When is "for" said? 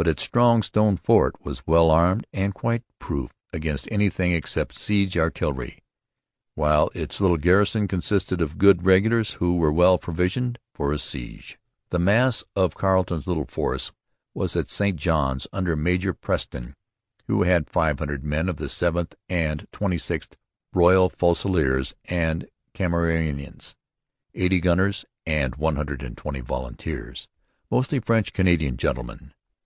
10.72-10.92